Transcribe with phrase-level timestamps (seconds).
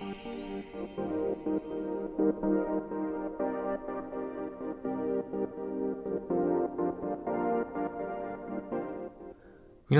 [0.00, 0.06] 皆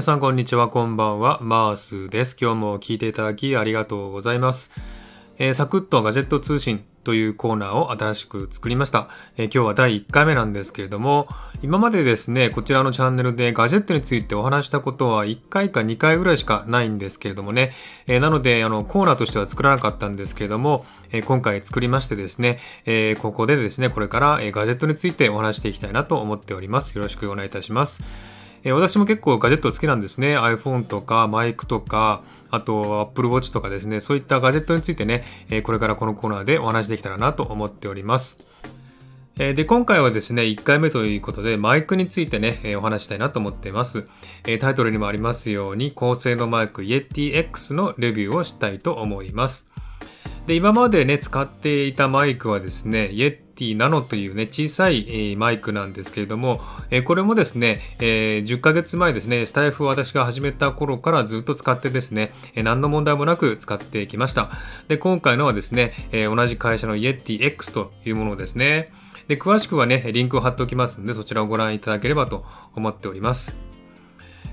[0.02, 2.36] さんこんにちは、こんばんは、マースです。
[2.40, 4.70] 今日も聞いていただきありがとうございます。
[5.38, 11.26] えー、サクッとガジェット通信というコーナーを新しく作りました、えー、今日は第1回目なんですけれども、
[11.62, 17.72] 今までですね、こちらのチャンネルでガジェットについてお話したことは1回か2回ぐらいしかないんですけれどもね、
[18.08, 26.94] えー、なので、あの、コーナーとしては作らなかったんですけれども、え今回作りましてですね、えここでですね、これから、ガジェットについてお話していきたいなと思っております。
[26.94, 28.02] よろしくお願いいたします。
[28.64, 30.38] え私も結構ガジェット好きなんですね。
[30.38, 38.38] iPhone とかマイクとか、あと Apple Watch とかですね、そういったガジェットについてね、えこれからこのコーナーでお話できたらなと思っております。
[39.38, 44.08] で、今回はですね、1回目ということで、マイクについてね、お話したいなと思っています。
[44.58, 49.72] タイトルにもありますように、高性能マイク Yeti X のレビューをしたいと思います。
[50.48, 56.60] で、今までね、使っていたマイクはですね、Yeti Nano というね、小さい、マイクなんですけれども、
[57.04, 64.50] これもですね、10ヶ月前ですね、スタイフを私が始めた頃からずっと使ってですね、何の問題もなく使ってきました。
[64.88, 68.92] で、今回のはですね、同じ会社の Yeti X というものですね。
[69.28, 73.68] で、詳しくはね、リンクを貼っておきますので、そちらをご覧いただければと思っております。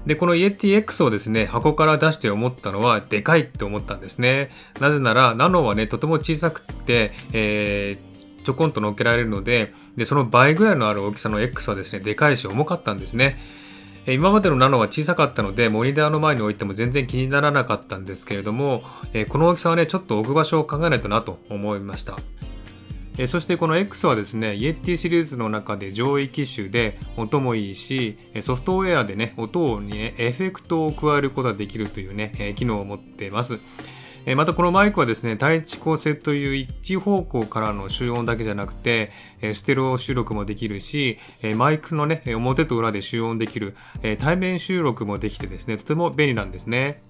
[0.06, 4.52] で、この ETX をですね、箱から出して思ったのは、でかいって思ったんですね。
[4.80, 8.15] なぜなら、ナノはね、とても小さくて、えー、
[8.46, 13.38] ちょこんと乗っけられるので、で、その倍ぐらいのある大きさの X はですね、でかいし重かったんですね。
[14.08, 18.84] 今までのナノは小さかったので、モニターの前に置いても全然気にならなかったんですけれども、
[19.30, 22.18] この大きさはね、ちょっと置く場所を考えないとなと思いました。
[23.28, 33.60] そしてこの X はですね、イエティシリーズの中で上位機種で音もいいし、ソフトウェアでね、音に、エフェクトを加えることができるというね、機能を持っています。
[34.26, 47.02] えまたこのマイクはですね、対地構成という一致方向からの収音だけじゃなくて、えステレオ収録もできるし、えマイクのね、表と裏で収音できるえ対面収録もできてですね、とても便利なんですね。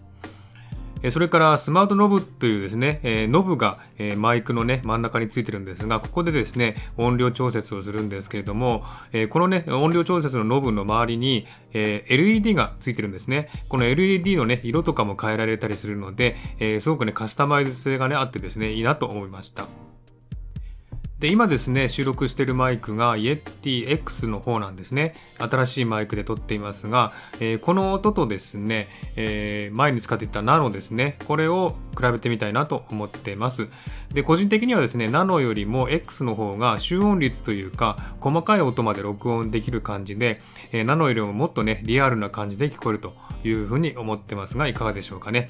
[1.10, 8.84] それからスマートノブというですね、えノブが、えマイクのね、真ん中についてるんですが、ここでですね、音量調節をするんですけれども、
[9.14, 13.50] えこのね、音量調節のノブの周りに、え LED がついてるんですね。
[13.70, 19.85] この LED のね、色とかも変えられたりするので、えすごくね、カスタマイズ性がね、あってですね、いいなと思いました。
[21.20, 25.16] で今ですね収録しているマイクが Yeti X の方なんですね。
[25.38, 31.18] 新しいマイクで撮っていますが、えー、この音とですね、えー、前に使っていたナノですね。
[31.26, 33.70] これを比べてみたいなと思ってます。
[34.14, 40.42] で個人的にはですねナノよりも X の方が集音率というか細かい音まで録音できる感じで、
[40.74, 43.14] えー、ナノよりももっとねリアルな感じで聞こえると
[43.46, 45.50] いうふうに思ってますがいかがでしょうかね。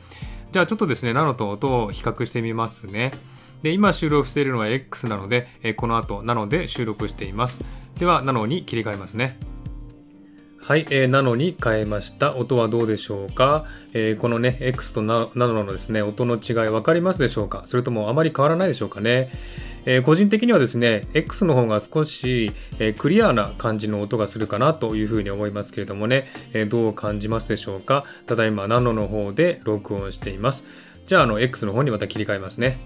[0.52, 3.12] じゃあちょっとですねナノと音を比較してみますね。
[3.64, 7.64] で、今収録しているのは X なので、えこの後、なので収録しています。
[8.00, 9.38] では、ナノに切り替えますね。
[10.58, 12.36] はい、えー、ナノに変えました。
[12.36, 17.64] 音はどうでしょうか、えー、このね、X とナノのですね、音の違い分かりますでしょうか？
[17.68, 19.32] それともあまり変わらないでしょうかね？
[19.86, 28.04] えー、個人的にはですね、X の方が少し、えー、クリアな感じの音がするかなというふうに思いますけれどもね、えー、どう感じますでしょうか？
[28.26, 30.66] ただいまナノの方で録音しています。
[31.06, 32.80] じゃあ、あの、X の方にまた切り替えますね。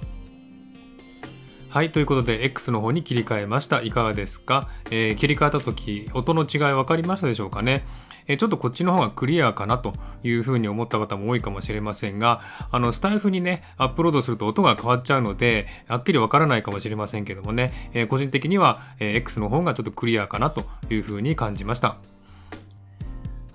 [1.69, 3.83] はい、ということで X の方に切り替えました。
[3.83, 7.85] いかがですか、えー、切り替えた時、音の違い分かりましたでしょうかね、
[8.27, 9.93] え、ちょっとこっちの方がクリアかなと
[10.23, 12.41] いうふうに思った方も多いかもしれませんが、
[12.71, 21.97] あの、スタイフにね、アップロードすると音が変わっちゃうので、はっきり分からないかもしれませんけどもね、えー、個人的には、え X の方がちょっとクリアかなというふうに感じました。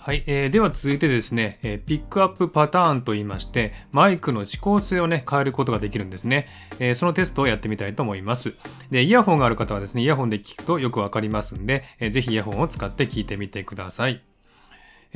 [0.04, 6.46] はい、えー、では続いてですね、えー、ピックアップパターンと言いまして、マイクの指向性をね、変えることができるんですね。
[6.78, 8.52] えー、そのテストをやってみたいと思います。
[8.90, 14.22] で、イヤホンがある方はですね、イヤホンで聞くとよくわかりますんで、えー、ぜひイヤホンを使って聞いてみてください。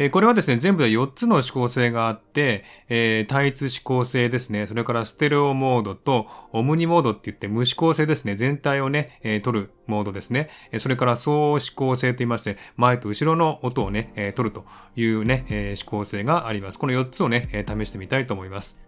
[0.00, 10.46] えこれはですね、全部で4つの指向性があって、えー、単一指向性ですね、それからステレオモードとオムニモードって言って無指向性ですね、全体をね、えー、取るモードですね。
[10.78, 14.64] それから総指向性と言いまして、前と後ろの音をね、えー、取ると
[14.94, 16.78] いうね、えー、指向性があります。
[16.78, 18.78] この4つをね、え、試してみたいと思います。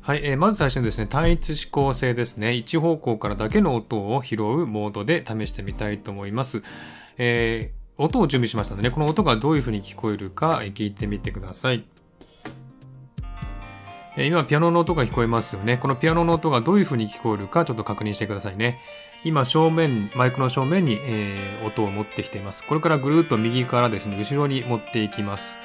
[0.00, 2.54] はい、えー、まず最初にですね、単一指向性ですね。
[2.54, 6.62] 一方向からだけの音を拾うモードで試してみたいと思います。
[7.18, 11.84] えー音を準備しましたので、ね、この音がどういう風に聞こえるか聞いてみてください。
[14.16, 15.76] 今、ピアノの音が聞こえますよね。
[15.76, 18.78] このピアノの音がどういう風に聞こえるかちょっと確認してくださいね。
[19.24, 22.64] 今、正面、マイクの正面に、えー、音を持ってきています。
[22.64, 25.56] これからぐるっと右からですね、後ろに持っていきます。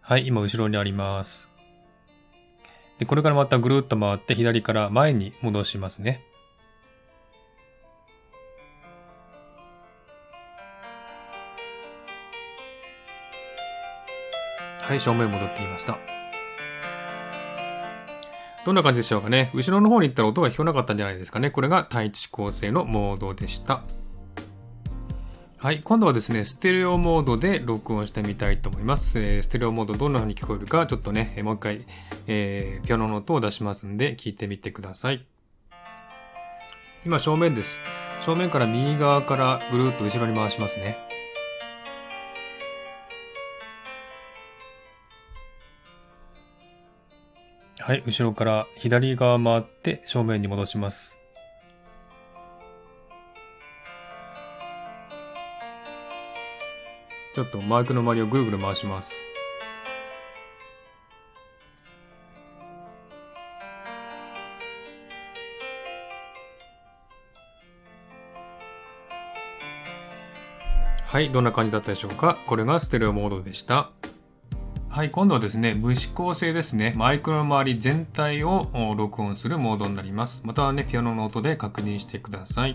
[0.00, 1.48] はい、今後ろにあります。
[2.98, 6.24] で、これからまたぐるっと回って左から前に戻しますね。
[14.90, 16.00] はい、正面戻ってきました。
[18.66, 19.52] どんな感じでしょうかね。
[19.54, 21.52] 後ろの方に行ったら音が聞こえなかったんじゃないですかね。
[21.52, 23.84] これが対地構成のモードでした。
[25.58, 25.80] はい。
[25.84, 29.20] 今度はですね、ステレオモードで録音してみたいと思います。
[29.20, 31.82] えー、ステレオモードどんな風に聞こえるか、ちょっとね、もう一回、
[32.26, 35.24] えー、ピアノの音を出しますんで、聞いてみてください。
[37.06, 37.80] 今、正面です。
[38.22, 41.09] 正面から右側からぐるっと後ろに回しますね。
[47.90, 48.04] はい。
[48.06, 51.18] 後ろから左側回って正面に戻します。
[57.34, 59.20] ちょっとマイクの周りをぐるぐる回します。
[71.06, 72.38] はい、どんな感じだったでしょうか？
[72.46, 73.90] これがステレオモードでした。
[74.90, 76.94] はい、今度はですね、無指向性ですね。
[76.96, 80.44] マイクの周り全体を録音するモードになります。
[80.44, 82.74] またはね、ピアノの音で確認してください。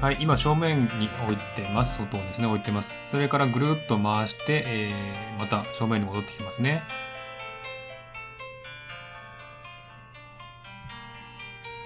[0.00, 0.86] はい、今正面に
[1.24, 2.00] 置いてます。
[2.00, 3.00] 音をですね、置いてます。
[3.06, 6.84] それからぐるっと回して、えー、また正面に戻ってきますね。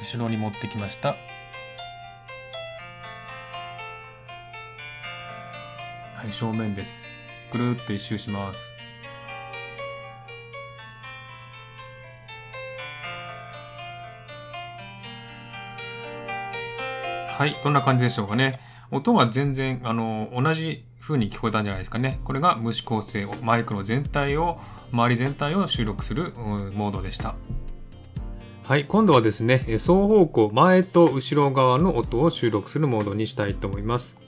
[0.02, 1.08] 後ろに持ってきました。
[1.08, 1.16] は
[6.28, 7.17] い、正面です。
[7.52, 8.72] ぐるっと一周します。
[17.38, 18.58] はい、どんな感じでしょうかね。
[18.90, 22.18] 音は全然、あの、同じ風に聞こえたんじゃないですかね。
[22.24, 24.58] これが無指向性、マイクの全体を、
[24.92, 27.36] 周り全体を収録するモードでした。
[28.64, 34.18] はい、今度はですね、双方向、前と後ろ側の音を収録するモードにしたいと思います。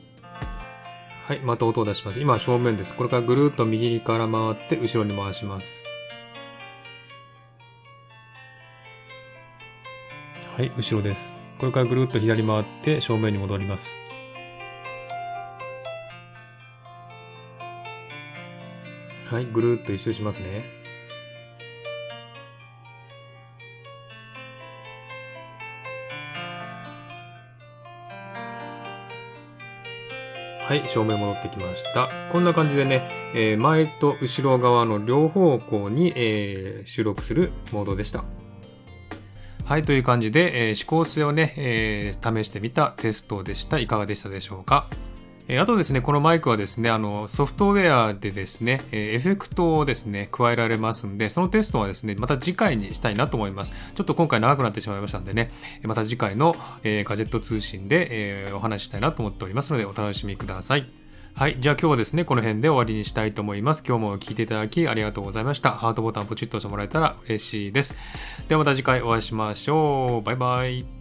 [1.31, 2.19] はい、また音を出します。
[2.19, 2.93] 今正面です。
[2.97, 5.81] これからぐるっと右から回って後ろに回します。
[10.57, 11.41] はい、後ろです。
[11.61, 13.87] これからぐるっと左回って正面に戻ります。
[19.27, 20.80] はい、ぐるっと一周しますね。
[30.71, 32.09] はい、正面戻ってきました。
[32.31, 38.23] こんな感じでね、えー、前と後ろ側の両方向に、えー、収録するモードでした。
[39.65, 43.81] はい、という感じで、えー、指向性をね、え、試してみたテストでした。
[43.81, 44.87] いかがでしたでしょうか？
[45.49, 53.73] え、あとですね、このマイクはですね、あの、ソフトウェアでですね、え、エフェクトをですね、加えられますんで、そのテストはですね、また次回にしたいなと思います。
[53.95, 55.51] ちょっと今回長くなってしまいましたんでね、
[55.83, 60.91] また次回の、えー、ガジェット通信で、えー、お話ししたいなと思っておりますので、お楽しみください。
[61.35, 61.57] はい。
[61.59, 63.83] じゃあ今日はですね、この辺で終わりにしたいと思います。
[63.87, 65.71] 今日も聞いていただきありがとうございました。
[65.71, 67.95] ハートボタンポチッと押してもらえたら嬉しいです。
[68.49, 70.27] ではまた次回お会いしましょう。
[70.27, 71.00] バイバイ。